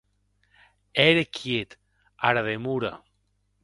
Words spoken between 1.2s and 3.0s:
quiet, ara demora.